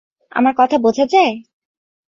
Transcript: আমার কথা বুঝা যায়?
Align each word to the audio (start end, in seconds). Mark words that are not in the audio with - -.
আমার 0.31 0.53
কথা 0.57 0.77
বুঝা 0.77 1.05
যায়? 1.05 1.33